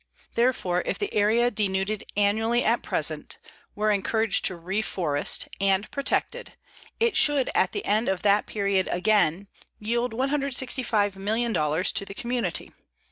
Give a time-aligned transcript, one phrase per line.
[0.33, 3.37] Therefore, if the area denuded annually at present
[3.75, 6.53] were encouraged to reforest and protected,
[6.99, 12.71] it should at the end of that period again yield $165,000,000 to the community.